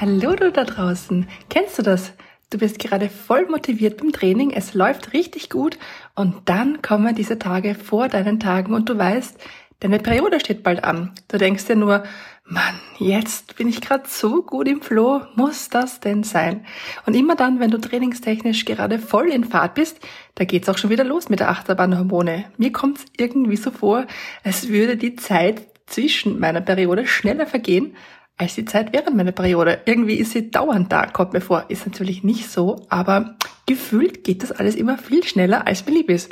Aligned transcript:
Hallo 0.00 0.36
du 0.36 0.52
da 0.52 0.62
draußen. 0.62 1.26
Kennst 1.50 1.76
du 1.76 1.82
das? 1.82 2.12
Du 2.50 2.58
bist 2.58 2.78
gerade 2.78 3.08
voll 3.08 3.46
motiviert 3.46 3.96
beim 3.96 4.12
Training, 4.12 4.52
es 4.52 4.72
läuft 4.72 5.12
richtig 5.12 5.50
gut 5.50 5.76
und 6.14 6.36
dann 6.44 6.82
kommen 6.82 7.16
diese 7.16 7.40
Tage 7.40 7.74
vor 7.74 8.06
deinen 8.06 8.38
Tagen 8.38 8.74
und 8.74 8.88
du 8.88 8.96
weißt, 8.96 9.36
deine 9.80 9.98
Periode 9.98 10.38
steht 10.38 10.62
bald 10.62 10.84
an. 10.84 11.16
Du 11.26 11.36
denkst 11.36 11.64
dir 11.64 11.74
nur, 11.74 12.04
Mann, 12.44 12.78
jetzt 13.00 13.56
bin 13.56 13.68
ich 13.68 13.80
gerade 13.80 14.04
so 14.06 14.44
gut 14.44 14.68
im 14.68 14.82
Flow, 14.82 15.22
muss 15.34 15.68
das 15.68 15.98
denn 15.98 16.22
sein? 16.22 16.64
Und 17.04 17.14
immer 17.14 17.34
dann, 17.34 17.58
wenn 17.58 17.72
du 17.72 17.78
trainingstechnisch 17.78 18.66
gerade 18.66 19.00
voll 19.00 19.30
in 19.30 19.42
Fahrt 19.42 19.74
bist, 19.74 19.98
da 20.36 20.44
geht's 20.44 20.68
auch 20.68 20.78
schon 20.78 20.90
wieder 20.90 21.02
los 21.02 21.28
mit 21.28 21.40
der 21.40 21.50
Achterbahnhormone. 21.50 22.44
Mir 22.56 22.70
kommt's 22.70 23.04
irgendwie 23.16 23.56
so 23.56 23.72
vor, 23.72 24.06
als 24.44 24.68
würde 24.68 24.96
die 24.96 25.16
Zeit 25.16 25.62
zwischen 25.86 26.38
meiner 26.38 26.60
Periode 26.60 27.06
schneller 27.08 27.46
vergehen, 27.46 27.96
als 28.38 28.54
die 28.54 28.64
Zeit 28.64 28.92
während 28.92 29.16
meiner 29.16 29.32
Periode. 29.32 29.80
Irgendwie 29.84 30.14
ist 30.14 30.32
sie 30.32 30.50
dauernd 30.50 30.92
da, 30.92 31.06
kommt 31.06 31.32
mir 31.32 31.40
vor. 31.40 31.64
Ist 31.68 31.86
natürlich 31.86 32.22
nicht 32.22 32.50
so, 32.50 32.86
aber 32.88 33.36
gefühlt 33.66 34.24
geht 34.24 34.42
das 34.42 34.52
alles 34.52 34.76
immer 34.76 34.96
viel 34.96 35.24
schneller, 35.24 35.66
als 35.66 35.84
mir 35.84 35.92
lieb 35.92 36.08
ist. 36.08 36.30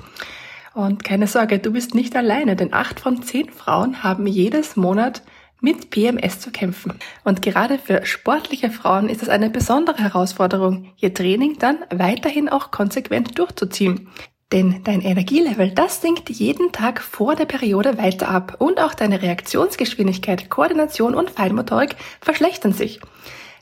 Und 0.73 1.05
keine 1.05 1.27
Sorge, 1.27 1.59
du 1.59 1.73
bist 1.73 1.95
nicht 1.95 2.15
alleine, 2.17 2.55
denn 2.55 2.73
acht 2.73 3.01
von 3.01 3.23
zehn 3.23 3.51
Frauen 3.51 4.03
haben 4.03 4.27
jedes 4.27 4.77
Monat 4.77 5.23
mit 5.61 5.91
PMS 5.91 6.39
zu 6.39 6.51
kämpfen. 6.51 6.95
Und 7.25 7.43
gerade 7.43 7.79
für 7.79 8.05
sportliche 8.05 8.71
Frauen 8.71 9.09
ist 9.09 9.23
es 9.23 9.29
eine 9.29 9.51
besondere 9.51 9.99
Herausforderung, 9.99 10.93
ihr 10.99 11.15
Training 11.15 11.59
dann 11.59 11.79
weiterhin 11.91 12.49
auch 12.49 12.71
konsequent 12.71 13.39
durchzuziehen. 13.39 14.09
Denn 14.53 14.85
dein 14.85 15.01
Energielevel, 15.01 15.73
das 15.73 16.01
sinkt 16.01 16.31
jeden 16.31 16.71
Tag 16.71 17.01
vor 17.03 17.35
der 17.35 17.47
Periode 17.47 17.99
weiter 17.99 18.29
ab 18.29 18.57
und 18.61 18.81
auch 18.81 18.95
deine 18.95 19.21
Reaktionsgeschwindigkeit, 19.21 20.51
Koordination 20.51 21.17
und 21.17 21.31
Feinmotorik 21.31 21.97
verschlechtern 22.21 22.73
sich. 22.73 23.01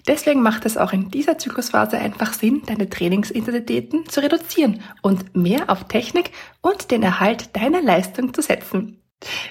Deswegen 0.06 0.42
macht 0.42 0.66
es 0.66 0.76
auch 0.76 0.92
in 0.92 1.10
dieser 1.10 1.38
Zyklusphase 1.38 1.96
einfach 1.96 2.34
Sinn, 2.34 2.62
deine 2.66 2.90
Trainingsintensitäten 2.90 4.06
zu 4.08 4.22
reduzieren 4.22 4.82
und 5.00 5.34
mehr 5.34 5.70
auf 5.70 5.84
Technik 5.84 6.32
und 6.60 6.90
den 6.90 7.02
Erhalt 7.02 7.56
deiner 7.56 7.80
Leistung 7.80 8.34
zu 8.34 8.42
setzen. 8.42 9.03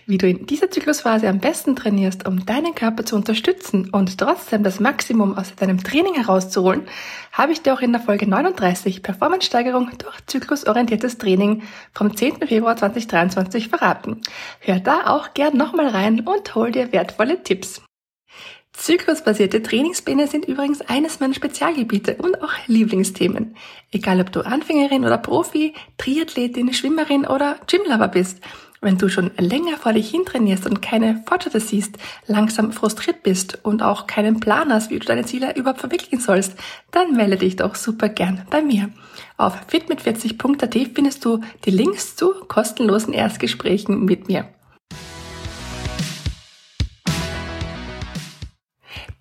Wie 0.05 0.17
du 0.17 0.27
in 0.27 0.45
dieser 0.45 0.69
Zyklusphase 0.69 1.27
am 1.27 1.39
besten 1.39 1.75
trainierst, 1.75 2.27
um 2.27 2.45
deinen 2.45 2.75
Körper 2.75 3.05
zu 3.05 3.16
unterstützen 3.16 3.89
und 3.89 4.17
trotzdem 4.17 4.63
das 4.63 4.79
Maximum 4.79 5.38
aus 5.38 5.55
deinem 5.55 5.83
Training 5.83 6.16
herauszuholen, 6.16 6.88
habe 7.31 7.52
ich 7.52 7.61
dir 7.61 7.73
auch 7.73 7.81
in 7.81 7.91
der 7.91 8.01
Folge 8.01 8.27
39 8.27 9.03
Performance-Steigerung 9.03 9.91
durch 9.97 10.25
zyklusorientiertes 10.25 11.17
Training 11.17 11.63
vom 11.94 12.16
10. 12.16 12.47
Februar 12.47 12.75
2023 12.75 13.69
verraten. 13.69 14.21
Hör 14.59 14.79
da 14.79 15.07
auch 15.07 15.33
gern 15.33 15.57
nochmal 15.57 15.88
rein 15.88 16.21
und 16.21 16.55
hol 16.55 16.71
dir 16.71 16.91
wertvolle 16.91 17.44
Tipps. 17.44 17.81
Zyklusbasierte 18.73 19.61
Trainingspläne 19.61 20.27
sind 20.27 20.45
übrigens 20.45 20.81
eines 20.81 21.19
meiner 21.19 21.35
Spezialgebiete 21.35 22.16
und 22.16 22.41
auch 22.41 22.53
Lieblingsthemen. 22.66 23.55
Egal 23.91 24.19
ob 24.19 24.31
du 24.31 24.41
Anfängerin 24.41 25.05
oder 25.05 25.19
Profi, 25.19 25.73
Triathletin, 25.97 26.73
Schwimmerin 26.73 27.25
oder 27.25 27.57
Gymlover 27.67 28.07
bist. 28.07 28.40
Wenn 28.83 28.97
du 28.97 29.07
schon 29.07 29.31
länger 29.38 29.77
vor 29.77 29.94
dich 29.94 30.09
hin 30.09 30.25
trainierst 30.25 30.66
und 30.66 30.81
keine 30.81 31.23
Fortschritte 31.25 31.61
siehst, 31.61 31.97
langsam 32.27 32.73
frustriert 32.73 33.23
bist 33.23 33.59
und 33.63 33.81
auch 33.81 34.07
keinen 34.07 34.41
Plan 34.41 34.73
hast, 34.73 34.89
wie 34.89 34.99
du 34.99 35.05
deine 35.05 35.23
Ziele 35.23 35.55
überhaupt 35.55 35.79
verwirklichen 35.79 36.19
sollst, 36.19 36.57
dann 36.91 37.16
melde 37.16 37.38
dich 37.38 37.55
doch 37.55 37.75
super 37.75 38.09
gern 38.09 38.45
bei 38.49 38.61
mir. 38.61 38.89
Auf 39.38 39.55
fitmit40.at 39.72 40.89
findest 40.93 41.23
du 41.23 41.39
die 41.63 41.72
Links 41.72 42.17
zu 42.17 42.33
kostenlosen 42.49 43.13
Erstgesprächen 43.13 44.03
mit 44.03 44.27
mir. 44.27 44.49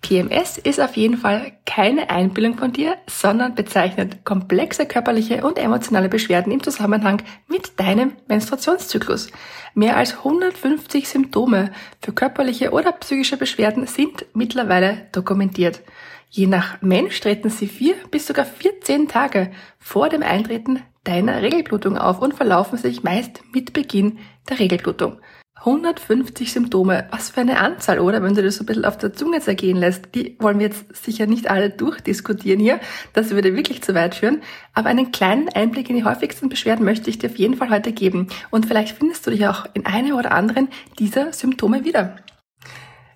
PMS 0.01 0.57
ist 0.57 0.81
auf 0.81 0.97
jeden 0.97 1.17
Fall 1.17 1.53
keine 1.75 2.11
Einbildung 2.11 2.55
von 2.55 2.71
dir, 2.71 2.97
sondern 3.07 3.55
bezeichnet 3.55 4.23
komplexe 4.25 4.85
körperliche 4.85 5.43
und 5.43 5.57
emotionale 5.57 6.07
Beschwerden 6.07 6.51
im 6.51 6.61
Zusammenhang 6.61 7.23
mit 7.47 7.79
deinem 7.79 8.11
Menstruationszyklus. 8.27 9.29
Mehr 9.73 9.97
als 9.97 10.17
150 10.17 11.09
Symptome 11.09 11.71
für 11.99 12.11
körperliche 12.11 12.73
oder 12.73 12.91
psychische 12.91 13.37
Beschwerden 13.37 13.87
sind 13.87 14.27
mittlerweile 14.35 15.07
dokumentiert. 15.13 15.81
Je 16.29 16.45
nach 16.45 16.79
Mensch 16.83 17.19
treten 17.19 17.49
sie 17.49 17.67
vier 17.67 17.95
bis 18.11 18.27
sogar 18.27 18.45
14 18.45 19.07
Tage 19.07 19.49
vor 19.79 20.09
dem 20.09 20.21
Eintreten 20.21 20.83
deiner 21.03 21.41
Regelblutung 21.41 21.97
auf 21.97 22.21
und 22.21 22.35
verlaufen 22.35 22.77
sich 22.77 23.01
meist 23.01 23.41
mit 23.51 23.73
Beginn 23.73 24.19
der 24.47 24.59
Regelblutung. 24.59 25.17
150 25.65 26.51
Symptome. 26.51 27.07
Was 27.11 27.29
für 27.29 27.41
eine 27.41 27.59
Anzahl, 27.59 27.99
oder? 27.99 28.21
Wenn 28.21 28.35
du 28.35 28.43
das 28.43 28.57
so 28.57 28.63
ein 28.63 28.65
bisschen 28.65 28.83
auf 28.83 28.97
der 28.97 29.13
Zunge 29.13 29.39
zergehen 29.39 29.77
lässt. 29.77 30.13
Die 30.13 30.35
wollen 30.39 30.59
wir 30.59 30.67
jetzt 30.67 30.93
sicher 30.93 31.25
nicht 31.25 31.49
alle 31.49 31.69
durchdiskutieren 31.69 32.59
hier. 32.59 32.81
Das 33.13 33.29
würde 33.29 33.55
wirklich 33.55 33.81
zu 33.81 33.95
weit 33.95 34.15
führen. 34.15 34.41
Aber 34.73 34.89
einen 34.89 35.11
kleinen 35.11 35.47
Einblick 35.49 35.89
in 35.89 35.95
die 35.95 36.03
häufigsten 36.03 36.49
Beschwerden 36.49 36.83
möchte 36.83 37.09
ich 37.09 37.17
dir 37.17 37.29
auf 37.29 37.37
jeden 37.37 37.55
Fall 37.55 37.69
heute 37.69 37.93
geben. 37.93 38.27
Und 38.51 38.65
vielleicht 38.65 38.97
findest 38.97 39.25
du 39.25 39.31
dich 39.31 39.47
auch 39.47 39.65
in 39.73 39.85
einer 39.85 40.17
oder 40.17 40.33
anderen 40.33 40.67
dieser 40.99 41.31
Symptome 41.31 41.85
wieder. 41.85 42.17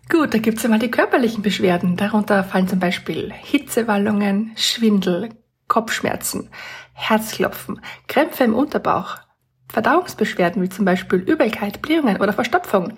Gut, 0.09 0.33
da 0.33 0.37
gibt's 0.37 0.63
einmal 0.63 0.79
die 0.79 0.89
körperlichen 0.89 1.43
Beschwerden. 1.43 1.97
Darunter 1.97 2.45
fallen 2.45 2.69
zum 2.69 2.79
Beispiel 2.79 3.33
Hitzewallungen, 3.33 4.53
Schwindel, 4.55 5.29
Kopfschmerzen, 5.67 6.49
Herzklopfen, 6.93 7.81
Krämpfe 8.07 8.45
im 8.45 8.55
Unterbauch, 8.55 9.17
Verdauungsbeschwerden 9.69 10.61
wie 10.61 10.69
zum 10.69 10.85
Beispiel 10.85 11.19
Übelkeit, 11.19 11.81
Blähungen 11.81 12.21
oder 12.21 12.33
Verstopfung, 12.33 12.93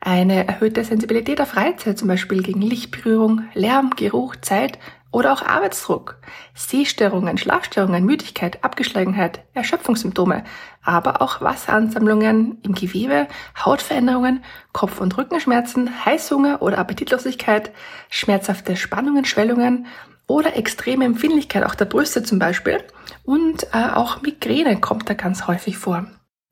eine 0.00 0.46
erhöhte 0.46 0.84
Sensibilität 0.84 1.40
auf 1.40 1.56
Reize, 1.56 1.94
zum 1.94 2.08
Beispiel 2.08 2.42
gegen 2.42 2.60
Lichtberührung, 2.60 3.42
Lärm, 3.54 3.90
Geruch, 3.96 4.36
Zeit 4.36 4.78
oder 5.10 5.32
auch 5.32 5.42
Arbeitsdruck, 5.42 6.18
Sehstörungen, 6.54 7.38
Schlafstörungen, 7.38 8.04
Müdigkeit, 8.04 8.62
Abgeschlagenheit, 8.62 9.40
Erschöpfungssymptome, 9.54 10.44
aber 10.82 11.22
auch 11.22 11.40
Wasseransammlungen 11.40 12.58
im 12.62 12.74
Gewebe, 12.74 13.26
Hautveränderungen, 13.64 14.44
Kopf- 14.72 15.00
und 15.00 15.16
Rückenschmerzen, 15.16 16.04
Heißhunger 16.04 16.60
oder 16.62 16.78
Appetitlosigkeit, 16.78 17.72
schmerzhafte 18.10 18.76
Spannungen, 18.76 19.24
Schwellungen 19.24 19.86
oder 20.28 20.56
extreme 20.56 21.04
Empfindlichkeit 21.04 21.64
auch 21.64 21.74
der 21.74 21.86
Brüste 21.86 22.22
zum 22.22 22.38
Beispiel 22.38 22.78
und 23.24 23.64
äh, 23.72 23.90
auch 23.92 24.22
Migräne 24.22 24.80
kommt 24.80 25.10
da 25.10 25.14
ganz 25.14 25.48
häufig 25.48 25.76
vor. 25.76 26.06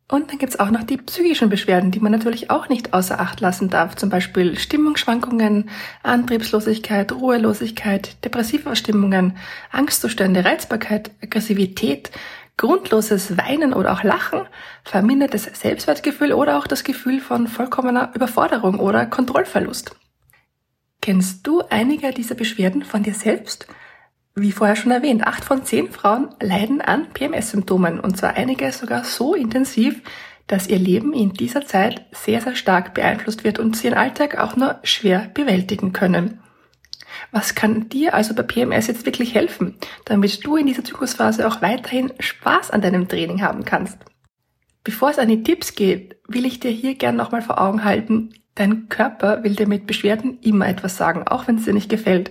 Und 0.09 0.31
dann 0.31 0.39
gibt's 0.39 0.59
auch 0.61 0.71
noch 0.71 0.85
die 0.85 0.99
psychischen 0.99 1.49
Beschwerden, 1.49 1.91
die 1.91 1.99
man 1.99 2.13
natürlich 2.13 2.49
auch 2.51 2.69
nicht 2.69 2.95
außer 2.95 3.19
Acht 3.19 3.41
lassen 3.41 3.71
darf. 3.71 3.97
Zum 3.97 4.09
Beispiel 4.09 4.57
Stimmungsschwankungen, 4.57 5.69
Antriebslosigkeit, 6.05 7.11
Ruhelosigkeit, 7.11 8.25
depressive 8.25 8.77
Stimmungen, 8.77 9.37
Angstzustände, 9.73 10.45
Reizbarkeit, 10.45 11.11
Aggressivität, 11.23 12.13
grundloses 12.57 13.37
Weinen 13.37 13.73
oder 13.73 13.93
auch 13.93 14.05
Lachen, 14.05 14.43
vermindertes 14.85 15.45
Selbstwertgefühl 15.53 16.33
oder 16.33 16.57
auch 16.57 16.69
das 16.69 16.85
Gefühl 16.85 17.21
von 17.21 17.49
vollkommener 17.49 18.13
Überforderung 18.15 18.79
oder 18.79 19.07
Kontrollverlust. 19.07 19.97
Kennst 21.07 21.47
du 21.47 21.63
einige 21.71 22.11
dieser 22.11 22.35
Beschwerden 22.35 22.83
von 22.83 23.05
dir 23.05 23.15
selbst? 23.15 23.69
Wie 24.35 24.51
vorher 24.51 24.75
schon 24.75 24.91
erwähnt, 24.91 25.25
acht 25.25 25.45
von 25.45 25.65
zehn 25.65 25.89
Frauen 25.93 26.31
leiden 26.41 26.81
an 26.81 27.07
PMS-Symptomen 27.11 28.01
und 28.01 28.17
zwar 28.17 28.35
einige 28.35 28.73
sogar 28.73 29.05
so 29.05 29.37
intensiv, 29.37 30.03
dass 30.49 30.67
ihr 30.67 30.81
Leben 30.81 31.13
in 31.13 31.33
dieser 31.33 31.65
Zeit 31.65 32.05
sehr, 32.11 32.41
sehr 32.41 32.57
stark 32.57 32.93
beeinflusst 32.93 33.45
wird 33.45 33.61
und 33.61 33.77
sie 33.77 33.87
ihren 33.87 33.97
Alltag 33.97 34.37
auch 34.37 34.57
nur 34.57 34.81
schwer 34.83 35.31
bewältigen 35.33 35.93
können. 35.93 36.41
Was 37.31 37.55
kann 37.55 37.89
dir 37.89 38.13
also 38.13 38.35
bei 38.35 38.43
PMS 38.43 38.89
jetzt 38.89 39.07
wirklich 39.07 39.33
helfen, 39.33 39.77
damit 40.07 40.45
du 40.45 40.57
in 40.57 40.67
dieser 40.67 40.83
Zyklusphase 40.83 41.47
auch 41.47 41.63
weiterhin 41.63 42.13
Spaß 42.19 42.73
an 42.73 42.81
deinem 42.83 43.07
Training 43.07 43.43
haben 43.43 43.65
kannst? 43.65 43.97
Bevor 44.83 45.11
es 45.11 45.21
an 45.21 45.29
die 45.29 45.45
Tipps 45.45 45.77
geht, 45.77 46.17
will 46.27 46.47
ich 46.47 46.59
dir 46.59 46.73
hier 46.73 46.97
gern 46.97 47.15
nochmal 47.15 47.43
vor 47.43 47.61
Augen 47.61 47.85
halten, 47.85 48.35
Dein 48.57 48.89
Körper 48.89 49.45
will 49.45 49.55
dir 49.55 49.69
mit 49.69 49.87
Beschwerden 49.87 50.39
immer 50.41 50.67
etwas 50.67 50.97
sagen, 50.97 51.29
auch 51.29 51.47
wenn 51.47 51.57
es 51.59 51.67
dir 51.67 51.75
nicht 51.75 51.91
gefällt. 51.91 52.31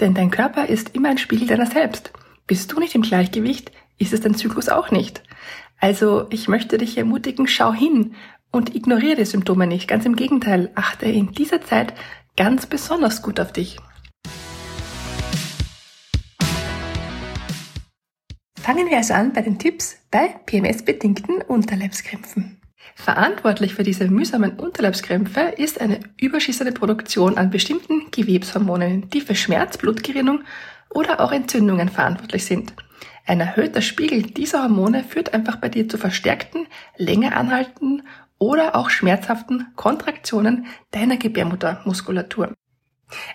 Denn 0.00 0.14
dein 0.14 0.30
Körper 0.30 0.66
ist 0.70 0.94
immer 0.94 1.10
ein 1.10 1.18
Spiegel 1.18 1.46
deiner 1.46 1.66
selbst. 1.66 2.12
Bist 2.46 2.72
du 2.72 2.80
nicht 2.80 2.94
im 2.94 3.02
Gleichgewicht, 3.02 3.72
ist 3.98 4.14
es 4.14 4.22
dein 4.22 4.34
Zyklus 4.34 4.70
auch 4.70 4.90
nicht. 4.90 5.22
Also 5.78 6.28
ich 6.30 6.48
möchte 6.48 6.78
dich 6.78 6.96
ermutigen, 6.96 7.46
schau 7.46 7.74
hin 7.74 8.14
und 8.50 8.74
ignoriere 8.74 9.16
die 9.16 9.26
Symptome 9.26 9.66
nicht. 9.66 9.86
Ganz 9.86 10.06
im 10.06 10.16
Gegenteil, 10.16 10.70
achte 10.74 11.04
in 11.04 11.32
dieser 11.32 11.60
Zeit 11.60 11.92
ganz 12.38 12.64
besonders 12.64 13.20
gut 13.20 13.38
auf 13.38 13.52
dich. 13.52 13.76
Fangen 18.62 18.88
wir 18.88 18.96
also 18.96 19.12
an 19.12 19.34
bei 19.34 19.42
den 19.42 19.58
Tipps 19.58 19.98
bei 20.10 20.28
PMS-bedingten 20.46 21.42
Unterleibskrämpfen. 21.42 22.55
Verantwortlich 22.94 23.74
für 23.74 23.82
diese 23.82 24.08
mühsamen 24.08 24.52
Unterleibskrämpfe 24.52 25.40
ist 25.56 25.80
eine 25.80 26.00
überschießende 26.20 26.72
Produktion 26.72 27.36
an 27.36 27.50
bestimmten 27.50 28.10
Gewebshormonen, 28.10 29.10
die 29.10 29.20
für 29.20 29.34
Schmerz, 29.34 29.76
Blutgerinnung 29.78 30.40
oder 30.90 31.20
auch 31.20 31.32
Entzündungen 31.32 31.88
verantwortlich 31.88 32.44
sind. 32.44 32.72
Ein 33.26 33.40
erhöhter 33.40 33.82
Spiegel 33.82 34.22
dieser 34.22 34.62
Hormone 34.62 35.02
führt 35.02 35.34
einfach 35.34 35.56
bei 35.56 35.68
dir 35.68 35.88
zu 35.88 35.98
verstärkten, 35.98 36.66
länger 36.96 37.36
anhaltenden 37.36 38.02
oder 38.38 38.76
auch 38.76 38.90
schmerzhaften 38.90 39.66
Kontraktionen 39.74 40.66
deiner 40.92 41.16
Gebärmuttermuskulatur. 41.16 42.54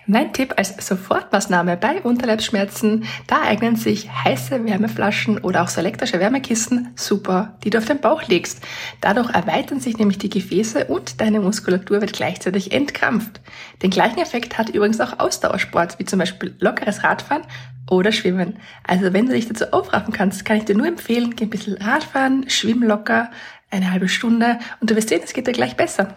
Mein 0.06 0.32
Tipp 0.32 0.54
als 0.56 0.74
Sofortmaßnahme 0.86 1.76
bei 1.76 2.02
Unterleibsschmerzen, 2.02 3.04
da 3.26 3.42
eignen 3.42 3.76
sich 3.76 4.10
heiße 4.10 4.64
Wärmeflaschen 4.64 5.38
oder 5.38 5.62
auch 5.62 5.68
so 5.68 5.80
elektrische 5.80 6.20
Wärmekissen 6.20 6.92
super, 6.96 7.56
die 7.64 7.70
du 7.70 7.78
auf 7.78 7.86
den 7.86 8.00
Bauch 8.00 8.22
legst. 8.28 8.62
Dadurch 9.00 9.30
erweitern 9.30 9.80
sich 9.80 9.96
nämlich 9.96 10.18
die 10.18 10.28
Gefäße 10.28 10.86
und 10.86 11.20
deine 11.20 11.40
Muskulatur 11.40 12.00
wird 12.00 12.12
gleichzeitig 12.12 12.72
entkrampft. 12.72 13.40
Den 13.82 13.90
gleichen 13.90 14.18
Effekt 14.18 14.58
hat 14.58 14.70
übrigens 14.70 15.00
auch 15.00 15.18
Ausdauersport, 15.18 15.98
wie 15.98 16.04
zum 16.04 16.18
Beispiel 16.18 16.54
lockeres 16.58 17.02
Radfahren 17.04 17.42
oder 17.88 18.12
Schwimmen. 18.12 18.58
Also 18.84 19.12
wenn 19.12 19.26
du 19.26 19.32
dich 19.32 19.48
dazu 19.48 19.72
aufraffen 19.72 20.12
kannst, 20.12 20.44
kann 20.44 20.58
ich 20.58 20.64
dir 20.64 20.76
nur 20.76 20.86
empfehlen, 20.86 21.34
geh 21.36 21.44
ein 21.44 21.50
bisschen 21.50 21.78
Radfahren, 21.78 22.50
schwimm 22.50 22.82
locker, 22.82 23.30
eine 23.70 23.90
halbe 23.90 24.08
Stunde 24.08 24.58
und 24.80 24.90
du 24.90 24.96
wirst 24.96 25.08
sehen, 25.08 25.22
es 25.24 25.32
geht 25.32 25.46
dir 25.46 25.52
gleich 25.52 25.76
besser. 25.76 26.14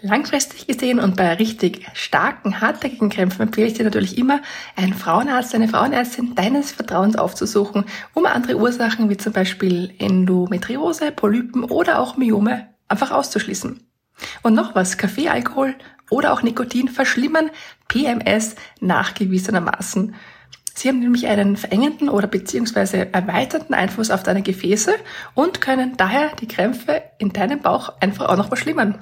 Langfristig 0.00 0.68
gesehen 0.68 1.00
und 1.00 1.16
bei 1.16 1.34
richtig 1.34 1.84
starken, 1.92 2.60
hartnäckigen 2.60 3.10
Krämpfen 3.10 3.42
empfehle 3.42 3.66
ich 3.66 3.74
dir 3.74 3.82
natürlich 3.82 4.16
immer, 4.16 4.40
einen 4.76 4.94
Frauenarzt, 4.94 5.56
eine 5.56 5.66
Frauenärztin 5.66 6.36
deines 6.36 6.70
Vertrauens 6.70 7.16
aufzusuchen, 7.16 7.84
um 8.14 8.24
andere 8.24 8.56
Ursachen 8.56 9.10
wie 9.10 9.16
zum 9.16 9.32
Beispiel 9.32 9.92
Endometriose, 9.98 11.10
Polypen 11.10 11.64
oder 11.64 11.98
auch 11.98 12.16
Myome 12.16 12.68
einfach 12.86 13.10
auszuschließen. 13.10 13.88
Und 14.42 14.54
noch 14.54 14.76
was, 14.76 14.98
Kaffee, 14.98 15.30
Alkohol 15.30 15.74
oder 16.10 16.32
auch 16.32 16.42
Nikotin 16.42 16.88
verschlimmern 16.88 17.50
PMS 17.88 18.54
nachgewiesenermaßen. 18.80 20.14
Sie 20.74 20.88
haben 20.88 21.00
nämlich 21.00 21.26
einen 21.26 21.56
verengenden 21.56 22.08
oder 22.08 22.28
beziehungsweise 22.28 23.12
erweiterten 23.12 23.74
Einfluss 23.74 24.12
auf 24.12 24.22
deine 24.22 24.42
Gefäße 24.42 24.94
und 25.34 25.60
können 25.60 25.96
daher 25.96 26.36
die 26.36 26.46
Krämpfe 26.46 27.02
in 27.18 27.32
deinem 27.32 27.58
Bauch 27.58 27.94
einfach 28.00 28.28
auch 28.28 28.36
noch 28.36 28.46
verschlimmern. 28.46 29.00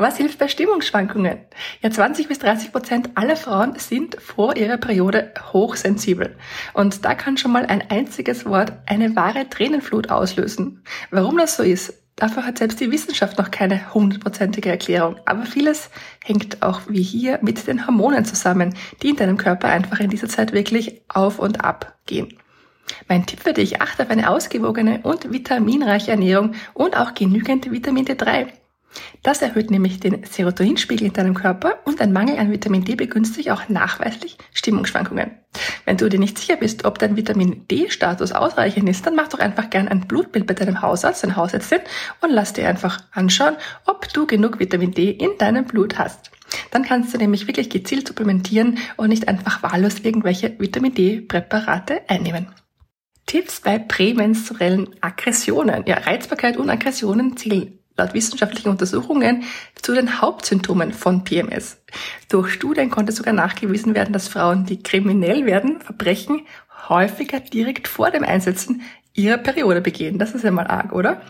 Was 0.00 0.16
hilft 0.16 0.38
bei 0.38 0.48
Stimmungsschwankungen? 0.48 1.40
Ja, 1.82 1.90
20 1.90 2.26
bis 2.26 2.38
30 2.38 2.72
Prozent 2.72 3.10
aller 3.16 3.36
Frauen 3.36 3.78
sind 3.78 4.16
vor 4.18 4.56
ihrer 4.56 4.78
Periode 4.78 5.34
hochsensibel. 5.52 6.38
Und 6.72 7.04
da 7.04 7.14
kann 7.14 7.36
schon 7.36 7.52
mal 7.52 7.66
ein 7.66 7.90
einziges 7.90 8.46
Wort 8.46 8.72
eine 8.86 9.14
wahre 9.14 9.50
Tränenflut 9.50 10.08
auslösen. 10.08 10.82
Warum 11.10 11.36
das 11.36 11.56
so 11.56 11.62
ist, 11.62 11.92
dafür 12.16 12.46
hat 12.46 12.56
selbst 12.56 12.80
die 12.80 12.90
Wissenschaft 12.90 13.36
noch 13.36 13.50
keine 13.50 13.92
hundertprozentige 13.92 14.70
Erklärung. 14.70 15.16
Aber 15.26 15.44
vieles 15.44 15.90
hängt 16.24 16.62
auch 16.62 16.80
wie 16.88 17.02
hier 17.02 17.38
mit 17.42 17.66
den 17.66 17.86
Hormonen 17.86 18.24
zusammen, 18.24 18.74
die 19.02 19.10
in 19.10 19.16
deinem 19.16 19.36
Körper 19.36 19.68
einfach 19.68 20.00
in 20.00 20.08
dieser 20.08 20.30
Zeit 20.30 20.52
wirklich 20.52 21.02
auf 21.08 21.38
und 21.38 21.62
ab 21.62 21.98
gehen. 22.06 22.38
Mein 23.06 23.26
Tipp 23.26 23.40
für 23.40 23.52
dich, 23.52 23.82
achte 23.82 24.04
auf 24.04 24.10
eine 24.10 24.30
ausgewogene 24.30 25.00
und 25.02 25.30
vitaminreiche 25.30 26.12
Ernährung 26.12 26.54
und 26.72 26.96
auch 26.96 27.12
genügend 27.12 27.70
Vitamin 27.70 28.06
D3. 28.06 28.46
Das 29.22 29.42
erhöht 29.42 29.70
nämlich 29.70 30.00
den 30.00 30.24
Serotoninspiegel 30.24 31.06
in 31.06 31.12
deinem 31.12 31.34
Körper 31.34 31.78
und 31.84 32.00
ein 32.00 32.12
Mangel 32.12 32.38
an 32.38 32.50
Vitamin 32.50 32.84
D 32.84 32.94
begünstigt 32.94 33.50
auch 33.50 33.68
nachweislich 33.68 34.38
Stimmungsschwankungen. 34.52 35.32
Wenn 35.84 35.96
du 35.96 36.08
dir 36.08 36.18
nicht 36.18 36.38
sicher 36.38 36.56
bist, 36.56 36.84
ob 36.84 36.98
dein 36.98 37.16
Vitamin 37.16 37.66
D-Status 37.68 38.32
ausreichend 38.32 38.88
ist, 38.88 39.06
dann 39.06 39.16
mach 39.16 39.28
doch 39.28 39.38
einfach 39.38 39.70
gern 39.70 39.88
ein 39.88 40.06
Blutbild 40.06 40.46
bei 40.46 40.54
deinem 40.54 40.80
Hausarzt, 40.80 41.22
deiner 41.22 41.36
Hausärztin 41.36 41.80
und 42.20 42.30
lass 42.30 42.52
dir 42.52 42.68
einfach 42.68 43.00
anschauen, 43.12 43.56
ob 43.86 44.12
du 44.12 44.26
genug 44.26 44.58
Vitamin 44.58 44.92
D 44.92 45.10
in 45.10 45.38
deinem 45.38 45.64
Blut 45.64 45.98
hast. 45.98 46.30
Dann 46.70 46.82
kannst 46.82 47.14
du 47.14 47.18
nämlich 47.18 47.46
wirklich 47.46 47.70
gezielt 47.70 48.08
supplementieren 48.08 48.78
und 48.96 49.08
nicht 49.08 49.28
einfach 49.28 49.62
wahllos 49.62 50.00
irgendwelche 50.00 50.58
Vitamin 50.58 50.94
D-Präparate 50.94 52.02
einnehmen. 52.08 52.48
Tipps 53.26 53.60
bei 53.60 53.78
prämenstruellen 53.78 54.88
Aggressionen. 55.00 55.84
Ja, 55.86 55.98
Reizbarkeit 55.98 56.56
und 56.56 56.68
Aggressionen 56.68 57.36
zählen 57.36 57.79
laut 57.96 58.14
wissenschaftlichen 58.14 58.70
Untersuchungen 58.70 59.44
zu 59.80 59.94
den 59.94 60.20
Hauptsymptomen 60.20 60.92
von 60.92 61.24
PMS. 61.24 61.82
Durch 62.28 62.52
Studien 62.52 62.90
konnte 62.90 63.12
sogar 63.12 63.34
nachgewiesen 63.34 63.94
werden, 63.94 64.12
dass 64.12 64.28
Frauen, 64.28 64.64
die 64.64 64.82
kriminell 64.82 65.46
werden, 65.46 65.80
Verbrechen 65.80 66.46
häufiger 66.88 67.40
direkt 67.40 67.88
vor 67.88 68.10
dem 68.10 68.24
Einsetzen 68.24 68.82
ihrer 69.12 69.38
Periode 69.38 69.80
begehen. 69.80 70.18
Das 70.18 70.34
ist 70.34 70.44
ja 70.44 70.50
mal 70.50 70.66
arg, 70.66 70.92
oder? 70.92 71.20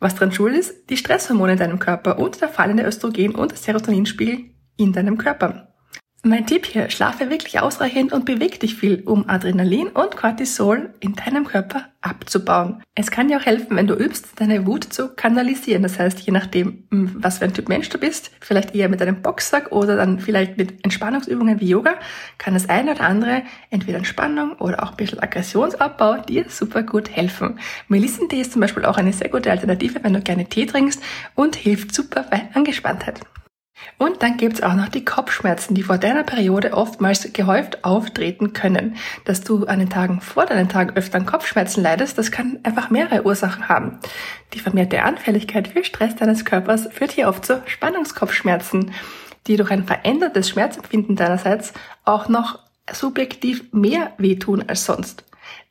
Was 0.00 0.14
dran 0.14 0.32
schuld 0.32 0.56
ist? 0.56 0.90
Die 0.90 0.96
Stresshormone 0.96 1.52
in 1.52 1.58
deinem 1.58 1.78
Körper 1.78 2.18
und 2.18 2.40
der 2.40 2.48
fallende 2.48 2.84
Östrogen- 2.84 3.34
und 3.34 3.56
Serotoninspiegel 3.56 4.50
in 4.76 4.92
deinem 4.92 5.18
Körper. 5.18 5.67
Mein 6.24 6.46
Tipp 6.46 6.66
hier, 6.66 6.90
schlafe 6.90 7.30
wirklich 7.30 7.60
ausreichend 7.60 8.12
und 8.12 8.24
beweg 8.24 8.58
dich 8.58 8.74
viel, 8.74 9.02
um 9.06 9.28
Adrenalin 9.28 9.86
und 9.86 10.16
Cortisol 10.16 10.92
in 10.98 11.14
deinem 11.14 11.44
Körper 11.46 11.86
abzubauen. 12.00 12.82
Es 12.96 13.12
kann 13.12 13.28
dir 13.28 13.38
auch 13.38 13.46
helfen, 13.46 13.76
wenn 13.76 13.86
du 13.86 13.94
übst, 13.94 14.32
deine 14.34 14.66
Wut 14.66 14.82
zu 14.82 15.14
kanalisieren. 15.14 15.84
Das 15.84 15.96
heißt, 15.96 16.18
je 16.18 16.32
nachdem, 16.32 16.82
was 16.90 17.38
für 17.38 17.44
ein 17.44 17.54
Typ 17.54 17.68
Mensch 17.68 17.88
du 17.90 17.98
bist, 17.98 18.32
vielleicht 18.40 18.74
eher 18.74 18.88
mit 18.88 19.00
einem 19.00 19.22
Boxsack 19.22 19.70
oder 19.70 19.94
dann 19.94 20.18
vielleicht 20.18 20.58
mit 20.58 20.84
Entspannungsübungen 20.84 21.60
wie 21.60 21.68
Yoga, 21.68 21.94
kann 22.36 22.54
das 22.54 22.68
eine 22.68 22.90
oder 22.90 23.02
andere, 23.02 23.42
entweder 23.70 23.98
Entspannung 23.98 24.54
oder 24.54 24.82
auch 24.82 24.90
ein 24.90 24.96
bisschen 24.96 25.20
Aggressionsabbau, 25.20 26.22
dir 26.22 26.46
super 26.48 26.82
gut 26.82 27.10
helfen. 27.10 27.60
Melissentee 27.86 28.40
ist 28.40 28.52
zum 28.52 28.60
Beispiel 28.60 28.84
auch 28.86 28.96
eine 28.96 29.12
sehr 29.12 29.28
gute 29.28 29.52
Alternative, 29.52 30.02
wenn 30.02 30.14
du 30.14 30.20
gerne 30.20 30.46
Tee 30.46 30.66
trinkst 30.66 31.00
und 31.36 31.54
hilft 31.54 31.94
super 31.94 32.26
bei 32.28 32.48
Angespanntheit. 32.54 33.20
Und 33.98 34.22
dann 34.22 34.36
gibt's 34.36 34.62
auch 34.62 34.74
noch 34.74 34.88
die 34.88 35.04
Kopfschmerzen, 35.04 35.74
die 35.74 35.82
vor 35.82 35.98
deiner 35.98 36.22
Periode 36.22 36.72
oftmals 36.72 37.32
gehäuft 37.32 37.84
auftreten 37.84 38.52
können. 38.52 38.96
Dass 39.24 39.42
du 39.42 39.66
an 39.66 39.80
den 39.80 39.90
Tagen 39.90 40.20
vor 40.20 40.46
deinen 40.46 40.68
Tagen 40.68 40.96
öfter 40.96 41.18
an 41.18 41.26
Kopfschmerzen 41.26 41.82
leidest, 41.82 42.16
das 42.16 42.30
kann 42.30 42.60
einfach 42.62 42.90
mehrere 42.90 43.24
Ursachen 43.24 43.68
haben. 43.68 43.98
Die 44.54 44.60
vermehrte 44.60 45.02
Anfälligkeit 45.02 45.68
für 45.68 45.84
Stress 45.84 46.16
deines 46.16 46.44
Körpers 46.44 46.88
führt 46.92 47.12
hier 47.12 47.28
oft 47.28 47.44
zu 47.44 47.62
Spannungskopfschmerzen, 47.66 48.92
die 49.46 49.56
durch 49.56 49.70
ein 49.70 49.84
verändertes 49.84 50.48
Schmerzempfinden 50.48 51.16
deinerseits 51.16 51.72
auch 52.04 52.28
noch 52.28 52.60
subjektiv 52.92 53.72
mehr 53.72 54.12
wehtun 54.18 54.64
als 54.66 54.84
sonst. 54.84 55.24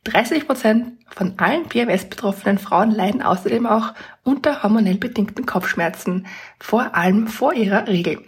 30 0.04 0.46
Prozent 0.46 0.92
von 1.10 1.34
allen 1.38 1.68
PMS-betroffenen 1.68 2.58
Frauen 2.58 2.90
leiden 2.90 3.22
außerdem 3.22 3.66
auch 3.66 3.94
unter 4.22 4.62
hormonell 4.62 4.96
bedingten 4.96 5.46
Kopfschmerzen, 5.46 6.26
vor 6.58 6.94
allem 6.94 7.26
vor 7.26 7.52
ihrer 7.52 7.86
Regel. 7.86 8.18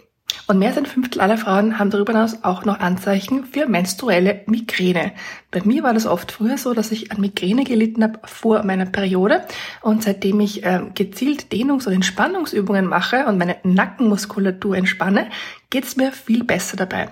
Und 0.47 0.59
mehr 0.59 0.69
als 0.69 0.77
ein 0.77 0.85
Fünftel 0.85 1.21
aller 1.21 1.37
Frauen 1.37 1.79
haben 1.79 1.89
darüber 1.89 2.13
hinaus 2.13 2.43
auch 2.43 2.65
noch 2.65 2.79
Anzeichen 2.79 3.45
für 3.45 3.67
menstruelle 3.67 4.41
Migräne. 4.47 5.13
Bei 5.49 5.61
mir 5.63 5.83
war 5.83 5.93
das 5.93 6.05
oft 6.05 6.31
früher 6.31 6.57
so, 6.57 6.73
dass 6.73 6.91
ich 6.91 7.11
an 7.11 7.21
Migräne 7.21 7.63
gelitten 7.63 8.03
habe 8.03 8.19
vor 8.25 8.63
meiner 8.63 8.85
Periode. 8.85 9.43
Und 9.81 10.03
seitdem 10.03 10.39
ich 10.39 10.63
äh, 10.63 10.81
gezielt 10.93 11.51
Dehnungs- 11.51 11.87
und 11.87 11.93
Entspannungsübungen 11.93 12.85
mache 12.85 13.25
und 13.25 13.37
meine 13.37 13.57
Nackenmuskulatur 13.63 14.75
entspanne, 14.75 15.29
geht's 15.69 15.95
mir 15.95 16.11
viel 16.11 16.43
besser 16.43 16.77
dabei 16.77 17.09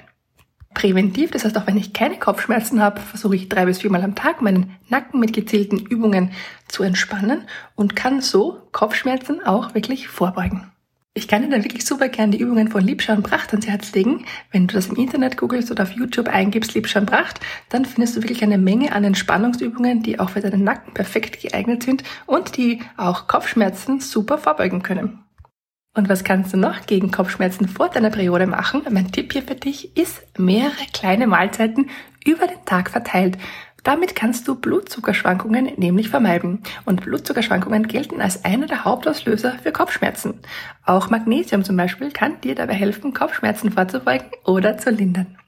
präventiv. 0.74 1.32
Das 1.32 1.46
heißt, 1.46 1.58
auch 1.58 1.68
wenn 1.68 1.78
ich 1.78 1.94
keine 1.94 2.18
Kopfschmerzen 2.18 2.82
habe, 2.82 3.02
versuche 3.02 3.36
ich 3.36 3.50
drei 3.50 3.66
bis 3.66 3.80
viermal 3.80 4.04
am 4.04 4.16
Tag 4.16 4.42
meinen 4.42 4.76
Nacken 4.88 5.20
mit 5.20 5.34
gezielten 5.34 5.78
Übungen 5.80 6.32
zu 6.68 6.84
entspannen 6.84 7.44
und 7.76 7.96
kann 7.96 8.22
so 8.22 8.62
Kopfschmerzen 8.72 9.44
auch 9.46 9.74
wirklich 9.74 10.08
vorbeugen. 10.08 10.72
Ich 11.16 11.28
kann 11.28 11.42
dir 11.42 11.50
dann 11.50 11.64
wirklich 11.64 11.86
super 11.86 12.08
gern 12.08 12.32
die 12.32 12.40
Übungen 12.40 12.70
von 12.70 12.82
Liebscher 12.82 13.16
Pracht 13.18 13.50
ans 13.50 13.68
Herz 13.68 13.94
legen. 13.94 14.26
Wenn 14.52 14.68
du 14.68 14.76
das 14.76 14.88
im 14.88 14.96
Internet 14.96 15.38
googelst 15.38 15.70
oder 15.70 15.84
auf 15.84 15.92
YouTube 15.92 16.30
eingibst, 16.30 16.76
Liebscher 16.76 17.02
Pracht, 17.02 17.42
dann 17.70 17.84
findest 17.84 18.16
du 18.16 18.22
wirklich 18.22 18.44
eine 18.44 18.58
Menge 18.58 18.94
an 18.94 19.04
Entspannungsübungen, 19.04 20.04
die 20.04 20.20
auch 20.20 20.30
für 20.30 20.40
deinen 20.40 20.64
Nacken 20.64 20.94
perfekt 20.94 21.42
geeignet 21.42 21.84
sind 21.84 22.04
und 22.26 22.56
die 22.56 22.82
auch 22.96 23.28
Kopfschmerzen 23.28 24.00
super 24.00 24.38
vorbeugen 24.38 24.84
können. 24.84 25.20
Und 25.96 26.08
was 26.08 26.24
kannst 26.24 26.54
du 26.54 26.58
noch 26.58 26.86
gegen 26.86 27.12
Kopfschmerzen 27.12 27.68
vor 27.68 27.90
deiner 27.90 28.12
Periode 28.12 28.46
machen? 28.46 28.84
Mein 28.92 29.12
Tipp 29.12 29.34
hier 29.34 29.42
für 29.42 29.56
dich 29.56 29.98
ist 29.98 30.24
mehrere 30.38 30.86
kleine 30.94 31.26
Mahlzeiten 31.26 31.90
über 32.24 32.46
den 32.46 32.64
Tag 32.66 32.92
verteilt. 32.92 33.38
Damit 33.84 34.16
kannst 34.16 34.48
du 34.48 34.56
Blutzuckerschwankungen 34.56 35.72
nämlich 35.78 36.10
vermeiden. 36.10 36.62
Und 36.86 37.02
Blutzuckerschwankungen 37.02 37.88
gelten 37.88 38.22
als 38.22 38.46
einer 38.46 38.68
der 38.68 38.86
Hauptauslöser 38.86 39.58
für 39.64 39.72
Kopfschmerzen. 39.72 40.36
Auch 40.86 41.10
Magnesium 41.10 41.64
zum 41.64 41.76
Beispiel 41.76 42.12
kann 42.12 42.40
dir 42.42 42.56
dabei 42.56 42.74
helfen, 42.74 43.14
Kopfschmerzen 43.14 43.72
vorzubeugen 43.72 44.28
oder 44.46 44.78
zu 44.78 44.92
lindern. 44.92 45.39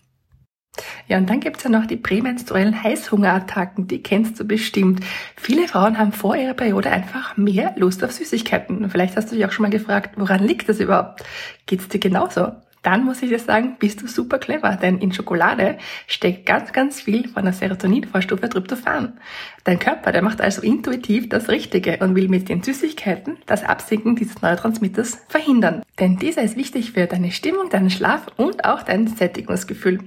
Ja, 1.07 1.17
und 1.17 1.29
dann 1.29 1.41
gibt's 1.41 1.63
ja 1.63 1.69
noch 1.69 1.85
die 1.85 1.97
prämenstruellen 1.97 2.83
Heißhungerattacken, 2.83 3.87
die 3.87 4.01
kennst 4.01 4.39
du 4.39 4.45
bestimmt. 4.45 5.03
Viele 5.35 5.67
Frauen 5.67 5.97
haben 5.97 6.13
vor 6.13 6.35
ihrer 6.35 6.53
Periode 6.53 6.89
einfach 6.89 7.35
mehr 7.35 7.73
Lust 7.77 8.03
auf 8.03 8.13
Süßigkeiten. 8.13 8.83
Und 8.83 8.89
vielleicht 8.89 9.17
hast 9.17 9.31
du 9.31 9.35
dich 9.35 9.45
auch 9.45 9.51
schon 9.51 9.63
mal 9.63 9.69
gefragt, 9.69 10.15
woran 10.17 10.45
liegt 10.45 10.69
das 10.69 10.79
überhaupt? 10.79 11.23
Geht's 11.65 11.89
dir 11.89 11.99
genauso? 11.99 12.53
dann 12.83 13.05
muss 13.05 13.21
ich 13.21 13.29
dir 13.29 13.39
sagen, 13.39 13.75
bist 13.77 14.01
du 14.01 14.07
super 14.07 14.39
clever, 14.39 14.75
denn 14.75 14.97
in 14.97 15.13
Schokolade 15.13 15.77
steckt 16.07 16.45
ganz, 16.45 16.73
ganz 16.73 16.99
viel 16.99 17.27
von 17.27 17.43
der 17.43 17.53
Serotoninvorstufe 17.53 18.49
Tryptophan. 18.49 19.19
Dein 19.63 19.77
Körper, 19.77 20.11
der 20.11 20.23
macht 20.23 20.41
also 20.41 20.61
intuitiv 20.61 21.29
das 21.29 21.49
Richtige 21.49 21.97
und 21.97 22.15
will 22.15 22.27
mit 22.27 22.49
den 22.49 22.63
Süßigkeiten 22.63 23.37
das 23.45 23.63
Absinken 23.63 24.15
dieses 24.15 24.41
Neurotransmitters 24.41 25.19
verhindern. 25.27 25.83
Denn 25.99 26.17
dieser 26.17 26.41
ist 26.41 26.57
wichtig 26.57 26.93
für 26.93 27.05
deine 27.05 27.31
Stimmung, 27.31 27.69
deinen 27.69 27.91
Schlaf 27.91 28.25
und 28.37 28.65
auch 28.65 28.81
dein 28.81 29.07
Sättigungsgefühl. 29.07 29.99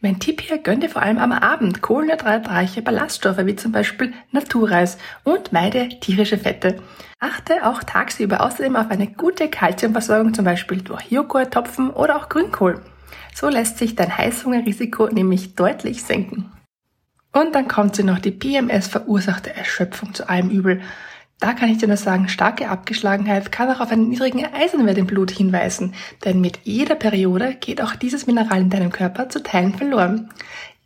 Mein 0.00 0.18
Tipp 0.18 0.40
hier, 0.40 0.58
gönn 0.58 0.80
dir 0.80 0.88
vor 0.88 1.02
allem 1.02 1.18
am 1.18 1.32
Abend 1.32 1.82
kohlenhydratreiche 1.82 2.82
Ballaststoffe 2.82 3.44
wie 3.44 3.56
zum 3.56 3.72
Beispiel 3.72 4.12
Naturreis 4.32 4.98
und 5.24 5.52
meide 5.52 5.88
tierische 6.00 6.38
Fette. 6.38 6.76
Achte 7.18 7.66
auch 7.66 7.82
tagsüber 7.82 8.40
außerdem 8.40 8.76
auf 8.76 8.90
eine 8.90 9.08
gute 9.08 9.48
Kalziumversorgung, 9.48 10.32
zum 10.32 10.44
Beispiel 10.44 10.82
durch 10.82 11.10
Joghurt, 11.10 11.52
Topfen 11.52 11.90
oder 11.90 12.16
auch 12.16 12.28
Grünkohl. 12.28 12.80
So 13.34 13.48
lässt 13.48 13.78
sich 13.78 13.94
dein 13.94 14.16
Heißhungerrisiko 14.16 15.08
nämlich 15.08 15.54
deutlich 15.54 16.02
senken. 16.02 16.50
Und 17.32 17.54
dann 17.54 17.68
kommt 17.68 17.94
sie 17.94 18.02
noch 18.02 18.18
die 18.18 18.32
PMS 18.32 18.88
verursachte 18.88 19.54
Erschöpfung 19.54 20.14
zu 20.14 20.28
allem 20.28 20.50
Übel. 20.50 20.80
Da 21.40 21.54
kann 21.54 21.70
ich 21.70 21.78
dir 21.78 21.88
nur 21.88 21.96
sagen, 21.96 22.28
starke 22.28 22.68
Abgeschlagenheit 22.68 23.50
kann 23.50 23.70
auch 23.70 23.80
auf 23.80 23.90
einen 23.90 24.10
niedrigen 24.10 24.44
Eisenwert 24.44 24.98
im 24.98 25.06
Blut 25.06 25.30
hinweisen, 25.30 25.94
denn 26.22 26.42
mit 26.42 26.60
jeder 26.64 26.94
Periode 26.94 27.56
geht 27.58 27.80
auch 27.80 27.96
dieses 27.96 28.26
Mineral 28.26 28.60
in 28.60 28.68
deinem 28.68 28.92
Körper 28.92 29.30
zu 29.30 29.42
Teilen 29.42 29.72
verloren. 29.72 30.28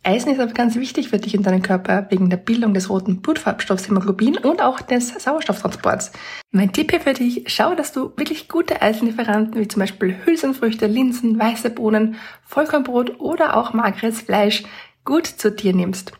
Eisen 0.01 0.31
ist 0.31 0.39
aber 0.39 0.53
ganz 0.53 0.75
wichtig 0.75 1.09
für 1.09 1.17
dich 1.17 1.33
in 1.33 1.43
deinem 1.43 1.61
Körper 1.61 2.05
wegen 2.09 2.29
der 2.29 2.37
Bildung 2.37 2.73
des 2.73 2.89
roten 2.89 3.21
Blutfarbstoffs 3.21 3.89
Hämoglobin 3.89 4.37
und 4.37 4.61
auch 4.61 4.79
des 4.79 5.09
Sauerstofftransports. 5.09 6.13
Mein 6.51 6.71
Tipp 6.71 6.91
hier 6.91 7.01
für 7.01 7.13
dich, 7.13 7.43
schau, 7.47 7.75
dass 7.75 7.91
du 7.91 8.13
wirklich 8.15 8.47
gute 8.47 8.81
Eisenlieferanten 8.81 9.59
wie 9.59 9.67
zum 9.67 9.81
Beispiel 9.81 10.15
Hülsenfrüchte, 10.23 10.85
Linsen, 10.85 11.37
weiße 11.37 11.71
Bohnen, 11.71 12.15
Vollkornbrot 12.43 13.19
oder 13.19 13.57
auch 13.57 13.73
mageres 13.73 14.21
Fleisch 14.21 14.63
gut 15.03 15.25
zu 15.25 15.51
dir 15.51 15.73
nimmst. 15.73 16.13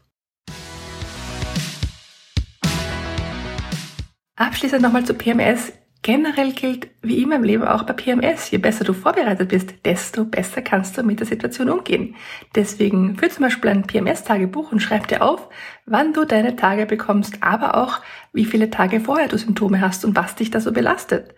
Abschließend 4.38 4.82
nochmal 4.82 5.06
zu 5.06 5.14
PMS. 5.14 5.72
Generell 6.02 6.52
gilt 6.52 6.90
wie 7.02 7.24
immer 7.24 7.38
im 7.38 7.44
Leben 7.44 7.64
auch 7.64 7.84
bei 7.84 7.94
PMS, 7.94 8.52
je 8.52 8.58
besser 8.58 8.84
du 8.84 8.92
vorbereitet 8.92 9.48
bist, 9.48 9.74
desto 9.86 10.26
besser 10.26 10.62
kannst 10.62 10.98
du 10.98 11.04
mit 11.04 11.20
der 11.20 11.26
Situation 11.26 11.70
umgehen. 11.70 12.16
Deswegen 12.54 13.16
führ 13.16 13.30
zum 13.30 13.46
Beispiel 13.46 13.72
ein 13.72 13.88
PMS-Tagebuch 13.88 14.74
und 14.74 14.82
schreib 14.82 15.08
dir 15.08 15.24
auf, 15.24 15.50
wann 15.86 16.12
du 16.12 16.26
deine 16.26 16.58
Tage 16.58 16.86
bekommst, 16.86 17.42
aber 17.42 17.76
auch 17.76 18.02
wie 18.34 18.46
viele 18.46 18.70
Tage 18.70 19.00
vorher 19.00 19.30
du 19.30 19.38
Symptome 19.38 19.80
hast 19.80 20.04
und 20.04 20.18
was 20.18 20.36
dich 20.36 20.52
da 20.52 20.60
so 20.60 20.74
belastet. 20.74 21.34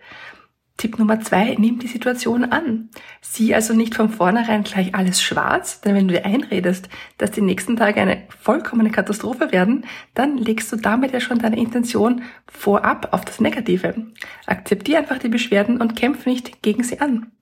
Tipp 0.78 0.98
Nummer 0.98 1.20
zwei, 1.20 1.56
nimm 1.58 1.80
die 1.80 1.88
Situation 1.88 2.44
an. 2.44 2.88
Sieh 3.20 3.52
also 3.54 3.74
nicht 3.74 3.96
von 3.96 4.08
vornherein 4.08 4.62
gleich 4.62 4.94
alles 4.94 5.20
schwarz, 5.20 5.80
denn 5.80 5.94
wenn 5.96 6.06
du 6.06 6.14
dir 6.14 6.24
einredest, 6.24 6.88
dass 7.18 7.32
die 7.32 7.40
nächsten 7.40 7.76
Tage 7.76 8.00
eine 8.00 8.22
vollkommene 8.40 8.90
Katastrophe 8.90 9.50
werden, 9.50 9.84
dann 10.14 10.38
legst 10.38 10.72
du 10.72 10.76
damit 10.76 11.12
ja 11.12 11.20
schon 11.20 11.40
deine 11.40 11.58
Intention 11.58 12.22
vorab 12.46 13.08
auf 13.12 13.24
das 13.24 13.40
Negative. 13.40 14.06
Akzeptier 14.46 14.98
einfach 14.98 15.18
die 15.18 15.28
Beschwerden 15.28 15.80
und 15.80 15.96
kämpf 15.96 16.26
nicht 16.26 16.62
gegen 16.62 16.84
sie 16.84 17.00
an. 17.00 17.32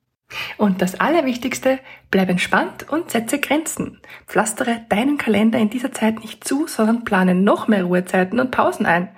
Und 0.57 0.81
das 0.81 0.99
Allerwichtigste, 0.99 1.79
bleib 2.11 2.29
entspannt 2.29 2.89
und 2.89 3.11
setze 3.11 3.39
Grenzen. 3.39 4.01
Pflastere 4.25 4.81
deinen 4.89 5.17
Kalender 5.17 5.57
in 5.59 5.69
dieser 5.69 5.93
Zeit 5.93 6.19
nicht 6.19 6.43
zu, 6.43 6.67
sondern 6.67 7.05
plane 7.05 7.33
noch 7.33 7.67
mehr 7.67 7.83
Ruhezeiten 7.83 8.39
und 8.39 8.51
Pausen 8.51 8.85
ein. 8.85 9.09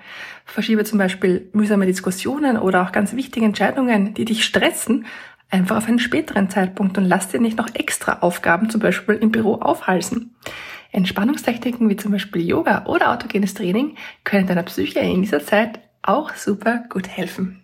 Verschiebe 0.51 0.83
zum 0.83 0.97
Beispiel 0.97 1.49
mühsame 1.53 1.85
Diskussionen 1.85 2.57
oder 2.57 2.83
auch 2.83 2.91
ganz 2.91 3.13
wichtige 3.13 3.45
Entscheidungen, 3.45 4.13
die 4.13 4.25
dich 4.25 4.43
stressen, 4.43 5.05
einfach 5.49 5.77
auf 5.77 5.87
einen 5.87 5.99
späteren 5.99 6.49
Zeitpunkt 6.49 6.97
und 6.97 7.05
lass 7.05 7.27
dir 7.29 7.39
nicht 7.39 7.57
noch 7.57 7.73
extra 7.73 8.19
Aufgaben 8.19 8.69
zum 8.69 8.81
Beispiel 8.81 9.15
im 9.15 9.31
Büro 9.31 9.55
aufhalsen. 9.55 10.35
Entspannungstechniken 10.91 11.87
wie 11.89 11.97
zum 11.97 12.11
Beispiel 12.11 12.41
Yoga 12.41 12.85
oder 12.85 13.11
autogenes 13.11 13.53
Training 13.53 13.95
können 14.23 14.47
deiner 14.47 14.63
Psyche 14.63 14.99
in 14.99 15.21
dieser 15.21 15.45
Zeit 15.45 15.79
auch 16.01 16.33
super 16.35 16.83
gut 16.89 17.07
helfen. 17.07 17.63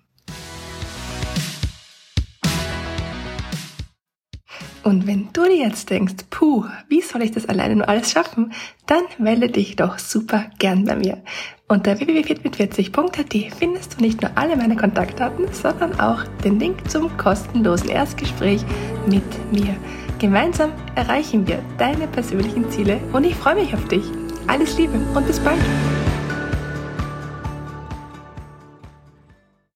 Und 4.85 5.07
wenn 5.07 5.29
du 5.33 5.45
dir 5.45 5.57
jetzt 5.57 5.89
denkst, 5.89 6.25
puh, 6.29 6.65
wie 6.89 7.01
soll 7.01 7.23
ich 7.23 7.31
das 7.31 7.47
alleine 7.47 7.75
nur 7.75 7.89
alles 7.89 8.11
schaffen, 8.11 8.53
dann 8.85 9.01
melde 9.17 9.49
dich 9.49 9.75
doch 9.75 9.97
super 9.97 10.51
gern 10.59 10.85
bei 10.85 10.95
mir. 10.95 11.23
Unter 11.67 11.99
www.fitmit40.at 11.99 13.55
findest 13.57 13.97
du 13.97 14.03
nicht 14.03 14.21
nur 14.21 14.29
alle 14.35 14.55
meine 14.55 14.75
Kontaktdaten, 14.75 15.51
sondern 15.51 15.99
auch 15.99 16.23
den 16.43 16.59
Link 16.59 16.87
zum 16.91 17.17
kostenlosen 17.17 17.89
Erstgespräch 17.89 18.63
mit 19.07 19.23
mir. 19.51 19.75
Gemeinsam 20.19 20.71
erreichen 20.93 21.47
wir 21.47 21.59
deine 21.79 22.07
persönlichen 22.07 22.69
Ziele 22.69 22.99
und 23.13 23.23
ich 23.23 23.33
freue 23.35 23.55
mich 23.55 23.73
auf 23.73 23.87
dich. 23.87 24.03
Alles 24.45 24.77
Liebe 24.77 24.99
und 25.15 25.25
bis 25.25 25.39
bald. 25.39 25.59